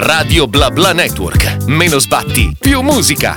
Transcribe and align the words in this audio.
Radio 0.00 0.46
Bla 0.46 0.70
Bla 0.70 0.92
Network. 0.92 1.64
Meno 1.66 1.98
sbatti, 1.98 2.54
più 2.56 2.82
musica. 2.82 3.36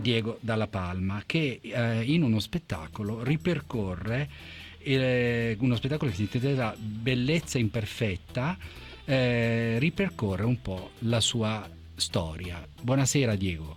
Diego 0.00 0.38
Dalla 0.40 0.66
Palma 0.66 1.22
che 1.24 1.60
eh, 1.62 2.02
in 2.02 2.24
uno 2.24 2.40
spettacolo 2.40 3.22
ripercorre 3.22 4.28
eh, 4.78 5.56
uno 5.60 5.76
spettacolo 5.76 6.10
che 6.10 6.16
si 6.16 6.22
intitola 6.22 6.74
Bellezza 6.76 7.58
imperfetta 7.58 8.56
eh, 9.04 9.76
ripercorre 9.78 10.44
un 10.44 10.60
po' 10.60 10.90
la 11.00 11.20
sua 11.20 11.68
storia. 11.94 12.60
Buonasera 12.80 13.36
Diego. 13.36 13.76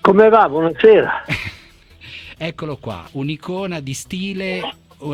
Come 0.00 0.28
va? 0.28 0.48
Buonasera. 0.48 1.24
Eccolo 2.38 2.76
qua, 2.76 3.04
un'icona 3.12 3.80
di 3.80 3.94
stile 3.94 4.60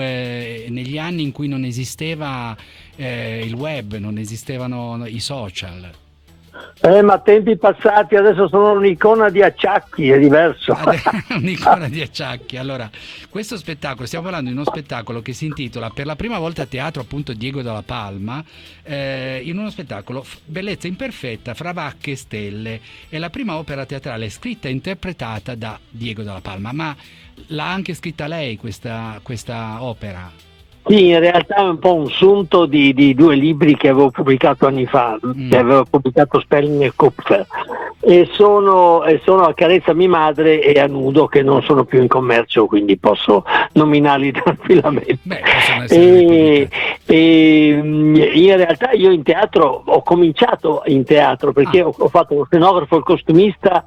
eh, 0.00 0.66
negli 0.68 0.98
anni 0.98 1.22
in 1.22 1.32
cui 1.32 1.48
non 1.48 1.64
esisteva 1.64 2.56
eh, 2.96 3.44
il 3.44 3.54
web, 3.54 3.96
non 3.96 4.18
esistevano 4.18 5.06
i 5.06 5.20
social. 5.20 6.04
Eh, 6.80 7.02
ma 7.02 7.18
tempi 7.18 7.56
passati 7.56 8.16
adesso 8.16 8.48
sono 8.48 8.72
un'icona 8.72 9.30
di 9.30 9.42
acciacchi, 9.42 10.10
è 10.10 10.18
diverso. 10.18 10.76
un'icona 11.30 11.88
di 11.88 12.00
acciacchi. 12.00 12.56
Allora, 12.56 12.88
questo 13.30 13.56
spettacolo, 13.56 14.06
stiamo 14.06 14.24
parlando 14.24 14.50
di 14.50 14.56
uno 14.56 14.64
spettacolo 14.64 15.22
che 15.22 15.32
si 15.32 15.46
intitola 15.46 15.90
per 15.90 16.06
la 16.06 16.16
prima 16.16 16.38
volta 16.38 16.62
a 16.62 16.66
teatro 16.66 17.02
appunto 17.02 17.32
Diego 17.32 17.62
dalla 17.62 17.82
Palma, 17.82 18.44
eh, 18.82 19.40
in 19.42 19.58
uno 19.58 19.70
spettacolo 19.70 20.24
Bellezza 20.44 20.86
imperfetta 20.86 21.54
fra 21.54 21.72
vacche 21.72 22.12
e 22.12 22.16
stelle. 22.16 22.80
È 23.08 23.18
la 23.18 23.30
prima 23.30 23.56
opera 23.56 23.86
teatrale 23.86 24.28
scritta 24.28 24.68
e 24.68 24.72
interpretata 24.72 25.54
da 25.54 25.78
Diego 25.88 26.22
dalla 26.22 26.40
Palma, 26.40 26.72
ma 26.72 26.94
l'ha 27.48 27.70
anche 27.70 27.94
scritta 27.94 28.26
lei 28.26 28.56
questa, 28.56 29.18
questa 29.22 29.82
opera? 29.82 30.45
Sì, 30.88 31.08
in 31.08 31.18
realtà 31.18 31.56
è 31.56 31.62
un 31.62 31.80
po' 31.80 31.94
un 31.94 32.08
sunto 32.08 32.64
di, 32.64 32.94
di 32.94 33.12
due 33.14 33.34
libri 33.34 33.76
che 33.76 33.88
avevo 33.88 34.10
pubblicato 34.10 34.66
anni 34.66 34.86
fa, 34.86 35.18
mm. 35.24 35.50
che 35.50 35.58
avevo 35.58 35.84
pubblicato 35.84 36.38
Spelling 36.38 36.82
e 36.82 36.92
Kupfer, 36.94 37.44
e 38.00 38.28
sono, 38.30 39.02
e 39.02 39.20
sono 39.24 39.42
a 39.42 39.52
Carezza 39.52 39.92
mia 39.92 40.08
madre 40.08 40.62
e 40.62 40.78
a 40.78 40.86
Nudo 40.86 41.26
che 41.26 41.42
non 41.42 41.60
sono 41.62 41.84
più 41.84 42.00
in 42.00 42.06
commercio, 42.06 42.66
quindi 42.66 42.96
posso 42.98 43.44
nominarli 43.72 44.30
tranquillamente. 44.44 45.18
Beh, 45.22 45.42
e, 45.88 46.68
e, 47.06 47.78
mm, 47.80 48.16
in 48.16 48.56
realtà 48.56 48.90
io 48.90 49.12
in 49.12 49.22
teatro 49.22 49.84
ho 49.86 50.02
cominciato 50.02 50.82
in 50.86 51.04
teatro 51.04 51.52
perché 51.52 51.80
ah. 51.80 51.86
ho, 51.86 52.08
fatto 52.08 52.34
lo 52.34 52.46
scenografo 52.50 52.96
e 52.96 52.98
il 52.98 53.04
costumista 53.04 53.84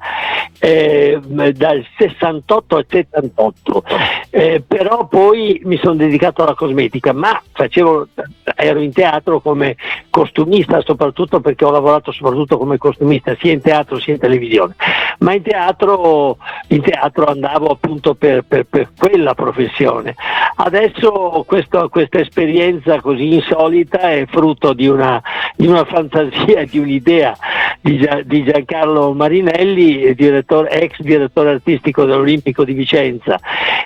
eh, 0.58 1.20
dal 1.54 1.84
68 1.98 2.76
al 2.76 2.86
78, 2.88 3.84
eh, 4.30 4.62
però 4.66 5.06
poi 5.06 5.60
mi 5.64 5.78
sono 5.82 5.96
dedicato 5.96 6.42
alla 6.42 6.54
cosmetica 6.54 7.12
ma 7.12 7.40
facevo, 7.52 8.08
ero 8.56 8.80
in 8.80 8.92
teatro 8.92 9.40
come 9.40 9.76
costumista 10.08 10.80
soprattutto 10.80 11.40
perché 11.40 11.66
ho 11.66 11.70
lavorato 11.70 12.12
soprattutto 12.12 12.56
come 12.56 12.78
costumista 12.78 13.36
sia 13.38 13.52
in 13.52 13.60
teatro 13.60 13.98
sia 13.98 14.14
in 14.14 14.20
televisione, 14.20 14.74
ma 15.20 15.34
in 15.34 15.42
teatro, 15.42 16.38
in 16.68 16.82
teatro 16.82 17.26
andavo 17.26 17.68
appunto 17.68 18.14
per, 18.14 18.44
per, 18.46 18.64
per, 18.64 18.90
quella 18.96 19.34
professione. 19.34 20.14
Adesso 20.56 21.44
questo, 21.46 21.88
questa 21.88 22.20
esperienza 22.20 23.00
così 23.00 23.34
insolita 23.34 23.98
è 24.10 24.26
frutto 24.28 24.72
di 24.72 24.86
una, 24.88 25.22
di 25.56 25.66
una 25.66 25.84
fantasia, 25.84 26.64
di 26.64 26.78
un'idea 26.78 27.36
di, 27.80 28.06
di 28.24 28.44
Giancarlo 28.44 29.12
Marinelli, 29.12 30.14
direttore, 30.14 30.70
ex 30.70 31.00
direttore 31.00 31.50
artistico 31.50 32.04
dell'Olimpico 32.04 32.64
di 32.64 32.74
Vicenza 32.74 33.38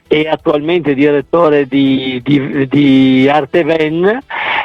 e 0.07 0.29
attualmente 0.29 0.95
direttore 0.95 1.67
di, 1.67 2.21
di, 2.23 2.67
di 2.69 3.29
Arte 3.29 3.63
Ven, 3.63 4.21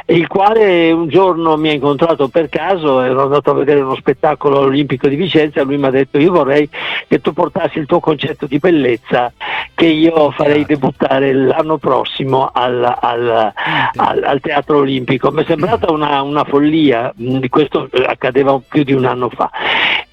il 0.09 0.27
quale 0.27 0.91
un 0.91 1.07
giorno 1.07 1.55
mi 1.57 1.69
ha 1.69 1.73
incontrato 1.73 2.27
per 2.29 2.49
caso, 2.49 3.01
ero 3.01 3.23
andato 3.23 3.51
a 3.51 3.53
vedere 3.53 3.81
uno 3.81 3.95
spettacolo 3.95 4.59
all'Olimpico 4.59 5.07
di 5.07 5.15
Vicenza 5.15 5.63
lui 5.63 5.77
mi 5.77 5.85
ha 5.85 5.91
detto 5.91 6.17
io 6.17 6.31
vorrei 6.31 6.67
che 7.07 7.21
tu 7.21 7.33
portassi 7.33 7.77
il 7.79 7.85
tuo 7.85 7.99
concetto 7.99 8.45
di 8.45 8.57
bellezza 8.57 9.31
che 9.75 9.85
io 9.85 10.31
farei 10.31 10.65
debuttare 10.65 11.33
l'anno 11.33 11.77
prossimo 11.77 12.49
al, 12.51 12.83
al, 12.99 13.53
al, 13.95 14.23
al 14.23 14.39
Teatro 14.41 14.79
Olimpico. 14.79 15.31
Mi 15.31 15.43
è 15.43 15.45
sembrata 15.45 15.91
una, 15.91 16.21
una 16.21 16.43
follia, 16.43 17.13
questo 17.47 17.87
accadeva 18.05 18.59
più 18.67 18.83
di 18.83 18.93
un 18.93 19.05
anno 19.05 19.29
fa. 19.29 19.49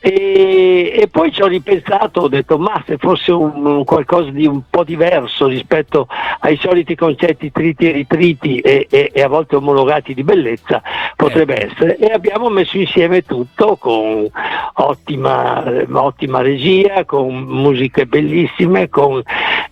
E, 0.09 0.93
e, 1.01 1.09
poi 1.09 1.33
ci 1.33 1.43
ho 1.43 1.49
ripensato, 1.49 2.21
ho 2.21 2.29
detto 2.29 2.59
ma 2.59 2.81
se 2.87 2.97
fosse 2.97 3.33
un, 3.33 3.67
un 3.67 3.85
qualcosa 3.85 4.31
di 4.31 4.47
un 4.47 4.63
po' 4.71 4.85
diverso 4.85 5.49
rispetto 5.49 6.07
ai 6.39 6.57
soliti 6.59 6.95
concetti 6.95 7.51
triti 7.51 7.89
e 7.89 7.91
ritriti 7.91 8.61
e, 8.61 8.87
e, 8.89 9.11
e 9.13 9.23
a 9.23 9.27
volte 9.27 9.57
omologati 9.57 10.15
di 10.15 10.23
bellezza 10.23 10.81
potrebbe 11.17 11.57
eh. 11.57 11.67
essere 11.67 11.97
e 11.97 12.13
abbiamo 12.13 12.49
messo 12.51 12.79
insieme 12.79 13.23
tutto 13.23 13.75
con 13.75 14.31
ottima, 14.75 15.65
ottima 15.91 16.41
regia, 16.41 17.05
con 17.05 17.35
musiche 17.39 18.07
bellissime, 18.07 18.89
con 18.89 19.21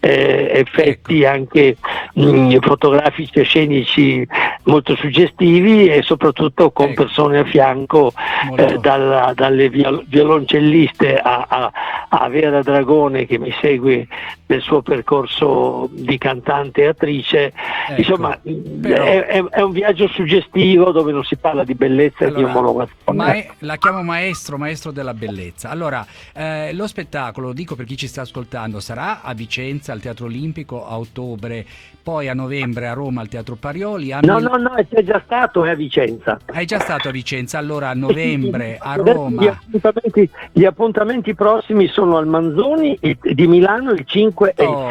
eh, 0.00 0.50
effetti 0.53 1.23
ecco. 1.23 1.33
anche 1.33 1.77
mh, 2.15 2.27
mm, 2.27 2.56
fotografici 2.59 3.39
e 3.39 3.43
scenici 3.44 4.27
molto 4.65 4.97
suggestivi 4.97 5.89
e 5.89 6.03
soprattutto 6.03 6.71
con 6.71 6.89
ecco. 6.89 7.05
persone 7.05 7.39
a 7.39 7.45
fianco 7.45 8.13
eh, 8.57 8.79
dalla, 8.79 9.33
dalle 9.35 9.69
viol- 9.69 10.05
violoncelliste 10.07 11.17
a, 11.17 11.47
a, 11.49 11.73
a, 12.09 12.29
Vera 12.29 12.63
Dragone 12.63 13.27
che 13.27 13.39
mi 13.39 13.55
segue 13.61 14.07
nel 14.47 14.61
suo 14.61 14.83
percorso 14.83 15.89
di 15.93 16.19
cantante 16.19 16.83
e 16.83 16.87
attrice. 16.87 17.53
Ecco. 17.89 18.01
Insomma, 18.01 18.39
Però... 18.43 19.05
è, 19.05 19.27
è, 19.27 19.45
è, 19.45 19.61
un 19.63 19.73
viaggio 19.73 20.09
suggestivo 20.09 20.93
dove 20.93 21.13
non 21.13 21.25
si 21.25 21.37
parla 21.37 21.65
di 21.65 21.75
bellezza 21.75 22.25
allora, 22.25 22.39
e 22.39 22.43
di 22.43 22.51
omologazione. 22.51 23.17
Ma- 23.17 23.55
la 23.59 23.77
chiamo 23.77 24.03
maestro, 24.03 24.59
maestro 24.59 24.91
della 24.91 25.15
bellezza. 25.15 25.71
Allora, 25.71 26.07
eh, 26.33 26.73
lo 26.73 26.87
spettacolo, 26.87 27.53
dico 27.53 27.75
per 27.75 27.85
chi 27.85 27.97
ci 27.97 28.07
sta 28.07 28.23
ascoltando, 28.23 28.81
sarà 28.81 29.23
a 29.23 29.35
Vicenza 29.35 29.93
al 29.93 30.01
Teatro 30.01 30.27
Olimpico 30.27 30.87
a 30.87 30.99
ottobre, 30.99 31.65
poi 32.03 32.29
a 32.29 32.35
novembre 32.35 32.89
a 32.89 32.93
Roma 32.93 33.23
al 33.23 33.29
Teatro 33.29 33.57
Parioli. 33.57 34.13
A 34.13 34.21
no, 34.21 34.35
Mil- 34.35 34.45
no, 34.45 34.54
no, 34.57 34.75
è 34.75 35.03
già 35.03 35.21
stato 35.25 35.65
è 35.65 35.71
a 35.71 35.75
Vicenza. 35.75 36.39
È 36.45 36.65
già 36.65 36.79
stato 36.79 37.09
a 37.09 37.11
Vicenza, 37.11 37.59
allora 37.59 37.91
a 37.91 37.95
novembre 37.95 38.79
a 38.81 38.95
Roma. 38.95 39.43
Gli 39.43 39.47
appuntamenti, 39.47 40.31
gli 40.53 40.65
appuntamenti 40.65 41.35
prossimi 41.35 41.87
sono 41.89 42.17
al 42.17 42.27
Manzoni 42.27 42.99
di 43.01 43.47
Milano 43.47 43.93
il 43.93 44.05
5 44.05 44.55
e 44.57 44.65
il 44.65 44.89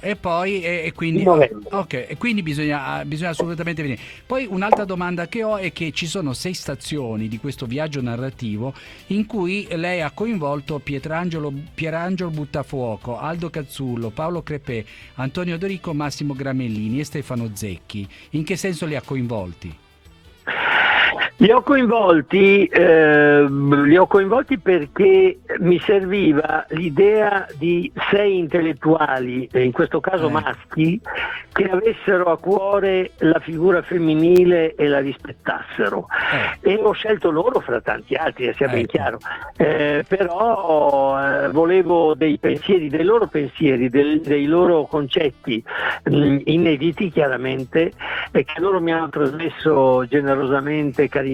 6. 0.00 0.10
E 0.10 0.16
poi, 0.16 0.62
e, 0.62 0.82
e 0.84 0.92
quindi, 0.92 1.24
okay, 1.26 2.06
e 2.08 2.16
quindi 2.18 2.42
bisogna, 2.42 3.04
bisogna 3.04 3.30
assolutamente 3.30 3.82
venire. 3.82 4.00
Poi 4.26 4.46
un'altra 4.48 4.84
domanda 4.84 5.26
che 5.28 5.42
ho 5.42 5.56
è 5.56 5.72
che 5.72 5.92
ci 5.92 6.06
sono 6.06 6.32
sei 6.32 6.54
stazioni 6.54 7.28
di 7.28 7.38
questo 7.38 7.66
viaggio 7.66 8.02
narrativo 8.02 8.74
in 9.08 9.26
cui 9.26 9.66
lei 9.70 10.02
ha 10.02 10.10
coinvolto 10.10 10.78
Pietrangelo, 10.78 11.52
Pierangelo 11.74 12.30
Buttafuoco, 12.30 13.18
Aldo 13.18 13.50
Cazzullo, 13.50 14.10
Paolo 14.10 14.42
Crepè, 14.42 14.84
Antonio 15.14 15.58
Dorico, 15.58 15.94
Massimo 15.94 16.34
Gramellini 16.34 17.00
e 17.00 17.04
Stefano 17.04 17.50
Zecchi. 17.54 18.06
In 18.30 18.44
che 18.44 18.56
senso 18.56 18.86
li 18.86 18.93
ha 18.96 19.02
coinvolti? 19.02 19.83
Li 21.44 21.52
ho, 21.52 21.60
coinvolti, 21.60 22.64
eh, 22.64 23.46
li 23.46 23.96
ho 23.98 24.06
coinvolti 24.06 24.58
perché 24.58 25.40
mi 25.58 25.78
serviva 25.78 26.64
l'idea 26.70 27.46
di 27.58 27.92
sei 28.10 28.38
intellettuali, 28.38 29.46
in 29.52 29.72
questo 29.72 30.00
caso 30.00 30.28
eh. 30.28 30.32
maschi, 30.32 30.98
che 31.52 31.68
avessero 31.68 32.32
a 32.32 32.38
cuore 32.38 33.10
la 33.18 33.40
figura 33.40 33.82
femminile 33.82 34.74
e 34.74 34.88
la 34.88 35.00
rispettassero. 35.00 36.06
Eh. 36.62 36.72
E 36.72 36.80
ho 36.82 36.92
scelto 36.92 37.30
loro 37.30 37.60
fra 37.60 37.78
tanti 37.82 38.14
altri, 38.14 38.50
sia 38.54 38.66
ben 38.66 38.78
ecco. 38.78 38.90
chiaro. 38.92 39.18
Eh, 39.58 40.02
però 40.08 41.20
eh, 41.20 41.50
volevo 41.50 42.14
dei 42.14 42.38
pensieri, 42.38 42.88
dei 42.88 43.04
loro 43.04 43.26
pensieri, 43.26 43.90
del, 43.90 44.22
dei 44.22 44.46
loro 44.46 44.86
concetti 44.86 45.62
mh, 46.04 46.16
mm, 46.16 46.38
inediti 46.44 47.10
chiaramente 47.10 47.92
e 48.30 48.44
che 48.44 48.60
loro 48.60 48.80
mi 48.80 48.94
hanno 48.94 49.10
trasmesso 49.10 50.06
generosamente, 50.06 51.06
carinamente 51.06 51.32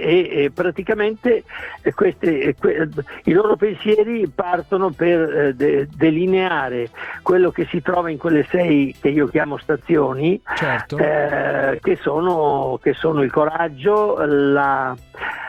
e, 0.00 0.44
e 0.44 0.50
praticamente 0.50 1.44
eh, 1.82 1.92
queste, 1.94 2.40
eh, 2.40 2.54
que, 2.54 2.88
i 3.24 3.32
loro 3.32 3.56
pensieri 3.56 4.28
partono 4.28 4.90
per 4.90 5.20
eh, 5.20 5.54
de, 5.54 5.88
delineare 5.94 6.88
quello 7.22 7.50
che 7.50 7.66
si 7.66 7.80
trova 7.82 8.10
in 8.10 8.18
quelle 8.18 8.44
sei 8.50 8.94
che 9.00 9.08
io 9.08 9.26
chiamo 9.26 9.56
stazioni, 9.58 10.40
certo. 10.54 10.98
eh, 10.98 11.78
che, 11.82 11.96
sono, 11.96 12.78
che, 12.82 12.92
sono, 12.94 13.22
il 13.22 13.30
coraggio, 13.30 14.16
la, 14.24 14.94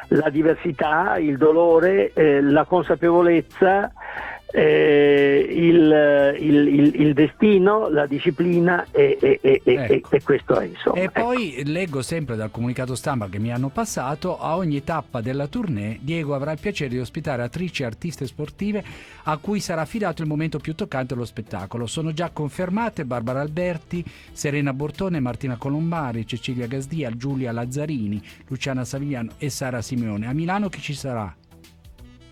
la 0.08 0.30
diversità, 0.30 1.18
il 1.18 1.38
dolore, 1.38 2.12
eh, 2.14 2.42
la 2.42 2.66
consapevolezza, 2.66 3.92
eh, 4.52 5.48
il, 5.50 6.36
il, 6.40 6.68
il, 6.68 7.02
il, 7.02 7.14
destino, 7.14 7.90
la 7.90 8.06
disciplina 8.06 8.86
e, 8.92 9.18
e, 9.20 9.40
e, 9.42 9.62
ecco. 9.64 10.16
e 10.16 10.22
questo 10.22 10.60
è 10.60 10.66
insomma. 10.66 11.00
E 11.00 11.10
poi 11.10 11.56
ecco. 11.56 11.70
leggo 11.72 12.02
sempre 12.02 12.36
dal 12.36 12.52
comunicato 12.52 12.96
stampa 12.96 13.30
che 13.30 13.40
mi 13.40 13.52
hanno 13.52 13.70
passato, 13.70 14.40
a 14.40 14.58
ogni 14.58 14.84
tappa 14.84 15.22
della 15.22 15.48
tournée 15.48 16.00
Diego 16.02 16.36
avrà 16.36 16.52
il 16.52 16.60
piacere 16.60 16.90
di 16.90 17.00
ospitare 17.00 17.44
attrici 17.44 17.84
e 17.84 17.86
artiste 17.86 18.26
sportive 18.28 18.84
a 19.24 19.38
cui 19.38 19.60
sarà 19.60 19.82
affidato 19.82 20.22
il 20.22 20.28
momento 20.28 20.60
più 20.60 20.76
toccante 20.76 21.14
dello 21.14 21.26
spettacolo. 21.26 21.88
Sono 21.88 22.12
già 22.12 22.30
confermate 22.32 23.06
Barbara 23.06 23.42
Alberti, 23.42 24.04
Serena 24.32 24.74
Bortone, 24.74 25.20
Martina 25.20 25.58
Colombari, 25.58 26.28
Cecilia 26.28 26.68
Gasdia, 26.68 27.12
Giulia 27.16 27.52
Lazzarini, 27.52 28.22
Luciana 28.48 28.86
Savigliano 28.86 29.32
e 29.38 29.50
Sara 29.50 29.82
Simeone. 29.82 30.28
A 30.28 30.34
Milano 30.34 30.70
chi 30.70 30.82
ci 30.82 30.94
sarà? 30.94 31.34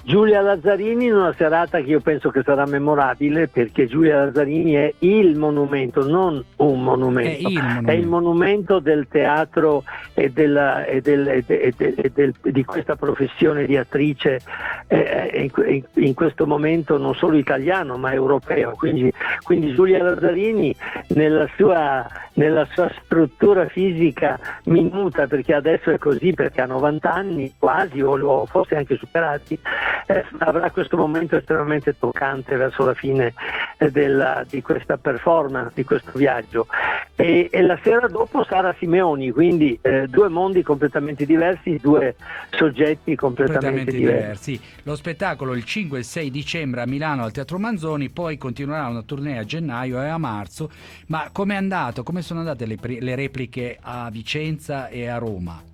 Giulia 0.09 0.41
Lazzarini 0.41 1.05
in 1.05 1.13
una 1.13 1.35
serata 1.37 1.79
che 1.81 1.91
io 1.91 1.99
penso 1.99 2.31
che 2.31 2.41
sarà 2.43 2.65
memorabile 2.65 3.47
perché 3.47 3.85
Giulia 3.85 4.23
Lazzarini 4.23 4.73
è 4.73 4.91
il 4.99 5.37
monumento, 5.37 6.03
non 6.03 6.43
un 6.55 6.81
monumento, 6.81 7.47
è 7.47 7.51
il 7.51 7.53
monumento, 7.53 7.91
è 7.91 7.93
il 7.93 8.07
monumento 8.07 8.79
del 8.79 9.07
teatro 9.07 9.83
e, 10.15 10.31
della, 10.31 10.83
e, 10.85 11.01
del, 11.01 11.27
e, 11.27 11.43
de, 11.45 11.93
e 11.95 12.11
del, 12.11 12.33
di 12.41 12.65
questa 12.65 12.95
professione 12.95 13.67
di 13.67 13.77
attrice 13.77 14.39
eh, 14.87 15.51
in, 15.67 15.83
in, 16.03 16.13
questo 16.15 16.47
momento 16.47 16.97
non 16.97 17.13
solo 17.13 17.37
italiano 17.37 17.95
ma 17.97 18.11
europeo. 18.11 18.71
Quindi, 18.71 19.13
quindi 19.43 19.75
Giulia 19.75 20.01
Lazzarini 20.01 20.75
nella 21.09 21.47
sua, 21.55 22.03
nella 22.33 22.65
sua 22.71 22.91
struttura 23.03 23.67
fisica 23.67 24.39
minuta, 24.63 25.27
perché 25.27 25.53
adesso 25.53 25.91
è 25.91 25.99
così, 25.99 26.33
perché 26.33 26.61
ha 26.61 26.65
90 26.65 27.13
anni 27.13 27.53
quasi 27.59 28.01
o, 28.01 28.19
o 28.19 28.45
forse 28.47 28.75
anche 28.75 28.97
superati, 28.97 29.59
eh, 30.07 30.25
avrà 30.39 30.71
questo 30.71 30.97
momento 30.97 31.35
estremamente 31.35 31.97
toccante 31.97 32.55
verso 32.55 32.85
la 32.85 32.93
fine 32.93 33.33
eh, 33.77 33.91
della, 33.91 34.45
di 34.47 34.61
questa 34.61 34.97
performance, 34.97 35.71
di 35.75 35.83
questo 35.83 36.11
viaggio. 36.13 36.67
E, 37.15 37.49
e 37.51 37.61
la 37.61 37.77
sera 37.83 38.07
dopo 38.07 38.43
Sara 38.45 38.73
Simeoni, 38.77 39.31
quindi 39.31 39.77
eh, 39.81 40.07
due 40.07 40.29
mondi 40.29 40.63
completamente 40.63 41.25
diversi, 41.25 41.77
due 41.81 42.15
soggetti 42.51 43.15
completamente, 43.15 43.65
completamente 43.65 43.91
diversi. 43.91 44.51
diversi. 44.51 44.81
Lo 44.83 44.95
spettacolo 44.95 45.53
il 45.53 45.63
5 45.63 45.97
e 45.97 45.99
il 45.99 46.05
6 46.05 46.31
dicembre 46.31 46.81
a 46.81 46.87
Milano 46.87 47.23
al 47.23 47.31
Teatro 47.31 47.59
Manzoni, 47.59 48.09
poi 48.09 48.37
continuerà 48.37 48.87
una 48.87 49.03
tournée 49.03 49.37
a 49.37 49.43
gennaio 49.43 50.01
e 50.01 50.07
a 50.07 50.17
marzo. 50.17 50.69
Ma 51.07 51.29
com'è 51.31 51.55
andato? 51.55 52.03
Come 52.03 52.21
sono 52.21 52.39
andate 52.39 52.65
le, 52.65 52.77
le 52.81 53.15
repliche 53.15 53.77
a 53.81 54.09
Vicenza 54.09 54.87
e 54.87 55.07
a 55.07 55.17
Roma? 55.17 55.68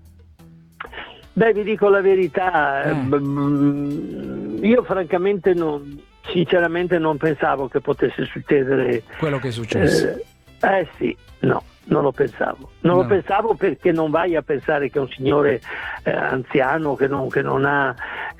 Beh, 1.37 1.51
vi 1.51 1.63
dico 1.63 1.89
la 1.89 1.99
verità, 1.99 2.83
eh. 2.83 2.93
Mm, 2.93 4.63
io 4.63 4.83
francamente 4.83 5.53
non, 5.53 6.01
sinceramente 6.31 6.97
non 6.97 7.17
pensavo 7.17 7.67
che 7.67 7.81
potesse 7.81 8.23
succedere 8.23 9.03
quello 9.17 9.37
che 9.39 9.49
è 9.49 9.51
successo. 9.51 10.07
Eh, 10.07 10.79
eh 10.79 10.87
sì, 10.97 11.17
no 11.39 11.61
non 11.85 12.03
lo 12.03 12.11
pensavo. 12.11 12.69
Non 12.81 12.95
no. 12.95 13.01
lo 13.01 13.07
pensavo 13.07 13.53
perché 13.55 13.91
non 13.91 14.09
vai 14.09 14.35
a 14.35 14.41
pensare 14.41 14.89
che 14.89 14.99
un 14.99 15.09
signore 15.09 15.61
eh, 16.03 16.11
anziano 16.11 16.95
che 16.95 17.07
non, 17.07 17.29
che, 17.29 17.41
non 17.41 17.65
ha, 17.65 17.95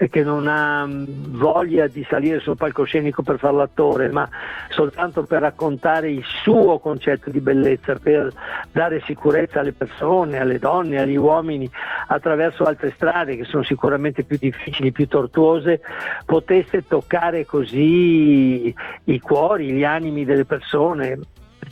che 0.09 0.23
non, 0.23 0.47
ha, 0.47 0.85
mm, 0.85 1.03
voglia 1.37 1.87
di 1.87 2.05
salire 2.09 2.39
sul 2.39 2.55
palcoscenico 2.57 3.21
per 3.21 3.37
fare 3.37 3.55
l'attore, 3.55 4.09
ma 4.09 4.27
soltanto 4.69 5.23
per 5.23 5.41
raccontare 5.41 6.09
il 6.09 6.23
suo 6.23 6.79
concetto 6.79 7.29
di 7.29 7.39
bellezza, 7.39 7.95
per 7.95 8.31
dare 8.71 9.01
sicurezza 9.05 9.59
alle 9.59 9.73
persone, 9.73 10.39
alle 10.39 10.59
donne, 10.59 10.99
agli 10.99 11.17
uomini 11.17 11.69
attraverso 12.07 12.63
altre 12.63 12.91
strade 12.95 13.35
che 13.35 13.43
sono 13.43 13.63
sicuramente 13.63 14.23
più 14.23 14.37
difficili, 14.39 14.91
più 14.91 15.07
tortuose, 15.07 15.81
potesse 16.25 16.85
toccare 16.87 17.45
così 17.45 18.73
i 19.05 19.19
cuori, 19.19 19.71
gli 19.71 19.83
animi 19.83 20.25
delle 20.25 20.45
persone 20.45 21.19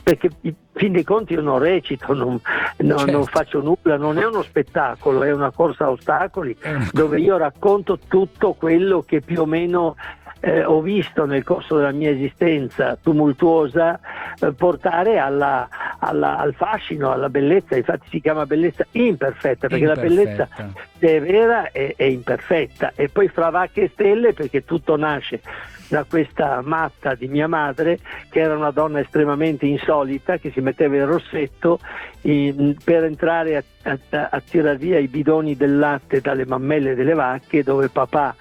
perché 0.04 0.30
in 0.42 0.54
fin 0.74 0.92
dei 0.92 1.04
conti 1.04 1.34
io 1.34 1.42
non 1.42 1.60
recito, 1.60 2.14
non, 2.14 2.40
non, 2.78 2.98
certo. 2.98 3.12
non, 3.12 3.24
faccio 3.26 3.62
nulla, 3.62 3.96
non 3.96 4.18
è 4.18 4.26
uno 4.26 4.42
spettacolo, 4.42 5.24
è 5.24 5.32
una 5.32 5.52
corsa 5.52 5.86
a 5.86 5.92
ostacoli 5.92 6.56
dove 6.92 7.20
io 7.22 7.38
racconto 7.38 7.98
tutto 8.08 8.54
quello 8.54 9.02
che 9.02 9.22
più 9.22 9.42
o 9.42 9.46
meno 9.46 9.96
eh, 10.42 10.66
ho 10.66 10.82
visto 10.82 11.26
nel 11.26 11.44
corso 11.46 11.78
della 11.78 11.94
mia 11.94 12.10
esistenza 12.10 12.98
tumultuosa 13.02 13.98
eh, 14.38 14.52
portare 14.52 15.18
alla, 15.18 15.70
alla, 16.00 16.38
al 16.38 16.54
fascino, 16.54 17.12
alla 17.12 17.30
bellezza, 17.30 17.78
infatti 17.78 18.08
si 18.10 18.20
chiama 18.20 18.46
bellezza 18.46 18.86
imperfetta 18.92 19.70
perché 19.70 19.86
imperfetta. 19.86 20.08
la 20.10 20.16
bellezza 20.16 20.48
se 21.00 21.16
è 21.16 21.22
vera 21.22 21.72
è, 21.72 21.94
è 21.96 22.04
imperfetta 22.04 22.92
e 22.94 23.08
poi 23.08 23.30
fra 23.30 23.52
vacche 23.52 23.84
e 23.84 23.90
stelle 23.94 24.34
perché 24.34 24.66
tutto 24.66 24.98
nasce 24.98 25.40
da 25.94 26.06
questa 26.06 26.60
matta 26.64 27.14
di 27.14 27.28
mia 27.28 27.48
madre 27.48 28.00
che 28.32 28.40
era 28.40 28.58
una 28.58 28.72
donna 28.72 29.00
estremamente 29.00 29.68
insolita 29.68 30.38
che 30.38 30.50
si 30.50 30.60
metteva 30.60 30.96
il 30.96 31.06
rossetto 31.06 31.80
in, 32.22 32.76
per 32.84 33.04
entrare 33.04 33.58
a, 33.58 33.64
a, 33.84 34.30
a 34.32 34.42
tirare 34.42 34.78
via 34.78 34.98
i 34.98 35.08
bidoni 35.08 35.56
del 35.56 35.78
latte 35.78 36.20
dalle 36.20 36.48
mammelle 36.48 36.96
delle 36.96 37.14
vacche 37.14 37.62
dove 37.62 37.90
papà 37.90 38.36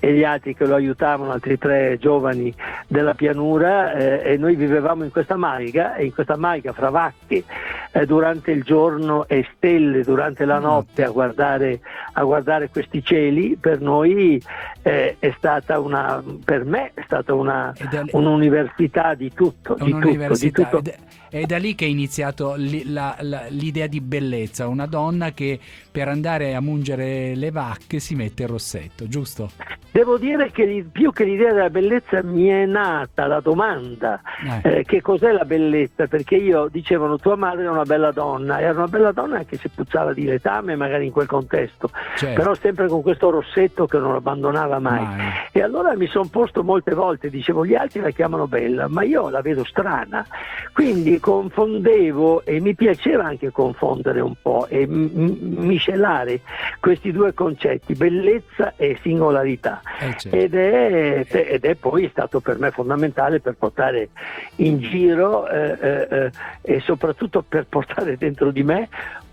e 0.00 0.12
gli 0.12 0.22
altri 0.22 0.54
che 0.54 0.64
lo 0.64 0.74
aiutavano, 0.74 1.32
altri 1.32 1.58
tre 1.58 1.96
giovani 1.98 2.54
della 2.86 3.14
pianura 3.14 3.92
eh, 3.92 4.32
e 4.32 4.36
noi 4.36 4.54
vivevamo 4.54 5.04
in 5.04 5.10
questa 5.10 5.36
maiga 5.36 5.96
e 5.96 6.04
in 6.04 6.14
questa 6.14 6.36
maiga 6.36 6.72
fra 6.72 6.90
vacche 6.90 7.44
eh, 7.90 8.06
durante 8.06 8.52
il 8.52 8.62
giorno 8.62 9.26
e 9.26 9.46
stelle 9.56 10.02
durante 10.02 10.44
la 10.44 10.58
notte 10.58 11.02
a 11.04 11.10
guardare, 11.10 11.80
a 12.12 12.22
guardare 12.22 12.68
questi 12.68 13.02
cieli 13.02 13.56
per 13.60 13.80
noi 13.80 14.40
eh, 14.82 15.16
è 15.18 15.34
stata 15.36 15.80
una 15.80 16.22
per 16.44 16.64
me 16.64 16.92
è 16.94 17.02
stata 17.04 17.34
una, 17.34 17.74
un'università 18.12 19.14
di 19.14 19.32
tutto, 19.32 19.74
di 19.74 19.90
tutto, 19.90 20.34
di 20.34 20.50
tutto. 20.50 20.82
È 21.30 21.44
da 21.44 21.58
lì 21.58 21.74
che 21.74 21.84
è 21.84 21.88
iniziato 21.88 22.54
l'idea 22.56 23.86
di 23.86 24.00
bellezza, 24.00 24.66
una 24.66 24.86
donna 24.86 25.32
che 25.32 25.58
per 25.98 26.06
andare 26.06 26.54
a 26.54 26.60
mungere 26.60 27.34
le 27.34 27.50
vacche 27.50 27.98
si 27.98 28.14
mette 28.14 28.44
il 28.44 28.48
rossetto, 28.48 29.08
giusto? 29.08 29.50
Devo 29.90 30.16
dire 30.16 30.52
che 30.52 30.86
più 30.92 31.12
che 31.12 31.24
l'idea 31.24 31.52
della 31.52 31.70
bellezza 31.70 32.22
mi 32.22 32.46
è 32.46 32.66
nata 32.66 33.26
la 33.26 33.40
domanda 33.40 34.20
eh. 34.62 34.78
Eh, 34.78 34.84
che 34.84 35.00
cos'è 35.00 35.32
la 35.32 35.44
bellezza, 35.44 36.06
perché 36.06 36.36
io 36.36 36.68
dicevano 36.70 37.18
tua 37.18 37.34
madre 37.34 37.64
è 37.64 37.68
una 37.68 37.82
bella 37.82 38.12
donna, 38.12 38.60
era 38.60 38.78
una 38.78 38.86
bella 38.86 39.10
donna 39.10 39.38
anche 39.38 39.56
se 39.56 39.70
puzzava 39.74 40.12
di 40.12 40.24
letame 40.24 40.76
magari 40.76 41.06
in 41.06 41.10
quel 41.10 41.26
contesto, 41.26 41.90
certo. 42.14 42.40
però 42.40 42.54
sempre 42.54 42.86
con 42.86 43.02
questo 43.02 43.30
rossetto 43.30 43.86
che 43.86 43.98
non 43.98 44.14
abbandonava 44.14 44.78
mai. 44.78 45.04
mai. 45.04 45.26
E 45.50 45.62
allora 45.62 45.96
mi 45.96 46.06
sono 46.06 46.28
posto 46.30 46.62
molte 46.62 46.94
volte, 46.94 47.28
dicevo 47.28 47.66
gli 47.66 47.74
altri 47.74 47.98
la 47.98 48.10
chiamano 48.10 48.46
bella, 48.46 48.86
ma 48.86 49.02
io 49.02 49.30
la 49.30 49.40
vedo 49.40 49.64
strana, 49.64 50.24
quindi 50.72 51.18
confondevo 51.18 52.44
e 52.44 52.60
mi 52.60 52.76
piaceva 52.76 53.24
anche 53.24 53.50
confondere 53.50 54.20
un 54.20 54.34
po' 54.40 54.68
e 54.68 54.86
m- 54.86 55.56
miscelare 55.88 56.40
questi 56.80 57.10
due 57.10 57.32
concetti, 57.32 57.94
bellezza 57.94 58.74
e 58.76 58.98
singolarità. 59.02 59.80
Eh 60.00 60.14
certo. 60.16 60.36
ed, 60.36 60.54
è, 60.54 61.26
ed, 61.28 61.64
è, 61.64 61.74
poi 61.74 62.08
stato 62.10 62.40
per 62.40 62.58
me 62.58 62.70
fondamentale 62.70 63.40
per 63.40 63.54
portare 63.54 64.10
in 64.56 64.78
giro 64.78 65.48
eh, 65.48 65.78
eh, 65.80 66.08
eh 66.10 66.30
e 66.60 66.80
soprattutto 66.80 67.42
per 67.42 67.66
portare 67.66 68.16
dentro 68.18 68.50
di 68.50 68.62
me 68.62 68.88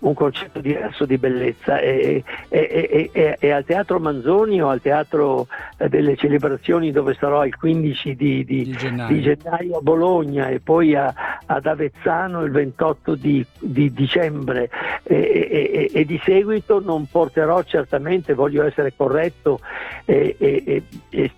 un 0.06 0.14
concetto 0.14 0.60
diverso 0.60 1.04
di 1.04 1.18
bellezza 1.18 1.80
e, 1.80 2.22
e, 2.48 3.10
e, 3.12 3.36
e, 3.38 3.50
al 3.50 3.64
Teatro 3.64 3.98
Manzoni 3.98 4.62
o 4.62 4.68
al 4.68 4.80
Teatro 4.80 5.48
eh, 5.78 5.88
delle 5.88 6.16
Celebrazioni 6.16 6.92
dove 6.92 7.16
sarò 7.18 7.44
il 7.44 7.56
15 7.56 8.14
di, 8.14 8.44
di, 8.44 8.64
di, 8.64 8.70
gennaio. 8.72 9.14
di 9.14 9.20
gennaio. 9.20 9.78
a 9.78 9.80
Bologna 9.80 10.48
e 10.48 10.60
poi 10.60 10.94
a, 10.94 11.12
ad 11.44 11.66
Avezzano 11.66 12.42
il 12.44 12.52
28 12.52 13.14
di, 13.16 13.44
dicembre 13.58 14.70
e, 15.02 15.92
di 16.06 16.20
seguito 16.24 16.80
non 16.80 17.06
porterò 17.10 17.62
certamente, 17.64 18.34
voglio 18.34 18.64
essere 18.64 18.92
corretto 18.94 19.60
e, 20.04 20.82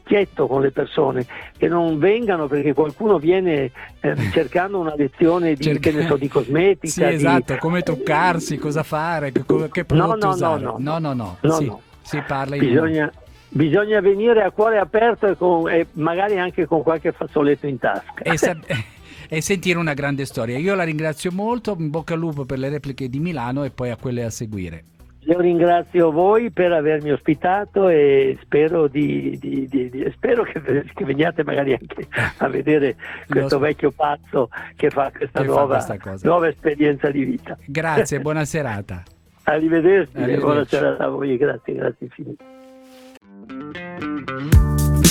schietto 0.02 0.46
con 0.46 0.60
le 0.60 0.72
persone, 0.72 1.26
che 1.56 1.68
non 1.68 1.98
vengano 1.98 2.46
perché 2.48 2.74
qualcuno 2.74 3.18
viene 3.18 3.70
eh, 4.00 4.14
cercando 4.32 4.78
una 4.78 4.94
lezione 4.94 5.54
di, 5.54 5.62
Cerca... 5.62 5.90
so, 6.06 6.16
di 6.16 6.28
cosmetica. 6.28 6.92
Sì, 6.92 7.04
esatto, 7.04 7.56
come 7.56 7.80
toccarsi 7.82 8.57
cosa 8.58 8.82
fare, 8.82 9.32
che, 9.32 9.44
che 9.70 9.84
prodotto 9.84 10.16
no, 10.16 10.26
no, 10.26 10.30
usare. 10.30 10.62
No, 10.62 10.76
no, 10.78 10.98
no, 10.98 11.12
no, 11.12 11.36
no, 11.40 11.52
sì, 11.52 11.66
no. 11.66 11.80
si 12.02 12.22
parla 12.26 12.56
in 12.56 12.60
bisogna, 12.60 13.12
bisogna 13.48 14.00
venire 14.00 14.42
a 14.42 14.50
cuore 14.50 14.78
aperto 14.78 15.26
e, 15.26 15.36
con, 15.36 15.68
e, 15.68 15.86
magari 15.92 16.38
anche 16.38 16.66
con 16.66 16.82
qualche 16.82 17.12
fazzoletto 17.12 17.66
in 17.66 17.78
tasca. 17.78 18.22
E, 18.22 18.36
sa- 18.36 18.56
e, 19.28 19.40
sentire 19.40 19.78
una 19.78 19.94
grande 19.94 20.24
storia. 20.24 20.58
Io 20.58 20.74
la 20.74 20.84
ringrazio 20.84 21.30
molto, 21.32 21.76
in 21.78 21.90
bocca 21.90 22.14
al 22.14 22.20
lupo 22.20 22.44
per 22.44 22.58
le 22.58 22.68
repliche 22.68 23.08
di 23.08 23.18
Milano 23.18 23.64
e 23.64 23.70
poi 23.70 23.90
a 23.90 23.96
quelle 23.96 24.24
a 24.24 24.30
seguire. 24.30 24.84
Io 25.20 25.40
ringrazio 25.40 26.10
voi 26.10 26.50
per 26.50 26.72
avermi 26.72 27.10
ospitato 27.10 27.88
e 27.88 28.38
spero, 28.42 28.86
di, 28.86 29.36
di, 29.38 29.68
di, 29.68 30.12
spero 30.14 30.42
che, 30.42 30.60
che, 30.94 31.04
veniate 31.04 31.44
magari 31.44 31.72
anche 31.72 32.06
a 32.38 32.48
vedere 32.48 32.96
questo 33.28 33.58
vecchio 33.58 33.90
pazzo 33.90 34.48
che 34.76 34.88
fa 34.90 35.10
questa 35.14 35.40
che 35.40 35.46
nuova, 35.46 35.80
fa 35.80 35.96
nuova, 36.22 36.48
esperienza 36.48 37.10
di 37.10 37.24
vita. 37.24 37.58
Grazie, 37.66 38.20
buona 38.22 38.44
serata. 38.44 39.02
Arrivederci, 39.42 40.16
Arrivederci. 40.16 40.40
buona 40.44 40.64
serata 40.64 41.04
a 41.04 41.08
voi, 41.08 41.36
grazie, 41.36 41.74
grazie 41.74 42.06
infinite. 42.06 42.44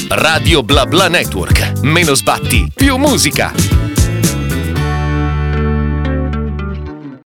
Radio 0.09 0.63
Bla 0.63 0.85
Bla 0.85 1.09
Network. 1.09 1.81
Meno 1.83 2.13
sbatti, 2.13 2.71
più 2.73 2.95
musica. 2.97 3.96